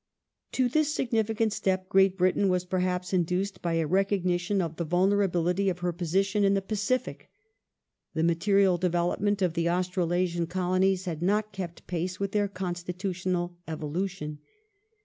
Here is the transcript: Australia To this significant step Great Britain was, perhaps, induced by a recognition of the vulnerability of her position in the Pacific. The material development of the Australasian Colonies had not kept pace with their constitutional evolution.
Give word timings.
Australia 0.51 0.69
To 0.71 0.73
this 0.73 0.93
significant 0.95 1.53
step 1.53 1.87
Great 1.87 2.17
Britain 2.17 2.49
was, 2.49 2.65
perhaps, 2.65 3.13
induced 3.13 3.61
by 3.61 3.73
a 3.75 3.85
recognition 3.85 4.59
of 4.59 4.77
the 4.77 4.83
vulnerability 4.83 5.69
of 5.69 5.77
her 5.85 5.93
position 5.93 6.43
in 6.43 6.55
the 6.55 6.61
Pacific. 6.63 7.29
The 8.15 8.23
material 8.23 8.79
development 8.79 9.43
of 9.43 9.53
the 9.53 9.69
Australasian 9.69 10.47
Colonies 10.47 11.05
had 11.05 11.21
not 11.21 11.51
kept 11.53 11.85
pace 11.85 12.19
with 12.19 12.31
their 12.31 12.47
constitutional 12.47 13.59
evolution. 13.67 14.39